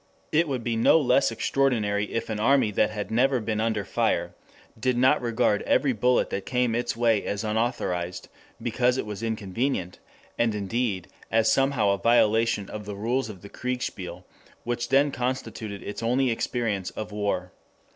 It 0.31 0.47
would 0.47 0.63
be 0.63 0.75
no 0.75 0.99
less 0.99 1.29
extraordinary 1.31 2.11
if 2.11 2.31
an 2.31 2.39
army 2.39 2.71
that 2.71 2.89
had 2.89 3.11
never 3.11 3.39
been 3.39 3.61
under 3.61 3.85
fire, 3.85 4.33
did 4.79 4.97
not 4.97 5.21
regard 5.21 5.61
every 5.61 5.93
bullet 5.93 6.31
that 6.31 6.43
came 6.43 6.73
its 6.73 6.97
way 6.97 7.23
as 7.23 7.43
unauthorized, 7.43 8.27
because 8.59 8.97
it 8.97 9.05
was 9.05 9.21
inconvenient, 9.21 9.99
and 10.39 10.55
indeed 10.55 11.07
as 11.29 11.51
somehow 11.51 11.91
a 11.91 11.99
violation 11.99 12.67
of 12.67 12.85
the 12.85 12.95
rules 12.95 13.29
of 13.29 13.43
the 13.43 13.49
Kriegspiel, 13.49 14.23
which 14.63 14.89
then 14.89 15.11
constituted 15.11 15.83
its 15.83 16.01
only 16.01 16.31
experience 16.31 16.89
of 16.89 17.11
war. 17.11 17.51